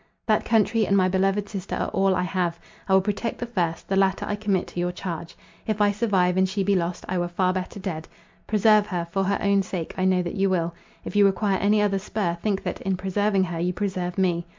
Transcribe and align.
"That 0.25 0.45
country 0.45 0.87
and 0.87 0.97
my 0.97 1.07
beloved 1.07 1.47
sister 1.47 1.75
are 1.75 1.89
all 1.89 2.15
I 2.15 2.23
have. 2.23 2.59
I 2.89 2.95
will 2.95 3.01
protect 3.03 3.37
the 3.37 3.45
first—the 3.45 3.95
latter 3.95 4.25
I 4.27 4.35
commit 4.35 4.65
to 4.69 4.79
your 4.79 4.91
charge. 4.91 5.35
If 5.67 5.79
I 5.79 5.91
survive, 5.91 6.37
and 6.37 6.49
she 6.49 6.63
be 6.63 6.75
lost, 6.75 7.05
I 7.07 7.19
were 7.19 7.27
far 7.27 7.53
better 7.53 7.79
dead. 7.79 8.07
Preserve 8.47 8.87
her—for 8.87 9.23
her 9.25 9.37
own 9.39 9.61
sake 9.61 9.93
I 9.99 10.05
know 10.05 10.23
that 10.23 10.33
you 10.33 10.49
will—if 10.49 11.15
you 11.15 11.23
require 11.27 11.59
any 11.59 11.83
other 11.83 11.99
spur, 11.99 12.35
think 12.41 12.63
that, 12.63 12.81
in 12.81 12.97
preserving 12.97 13.43
her, 13.43 13.59
you 13.59 13.73
preserve 13.73 14.17
me. 14.17 14.47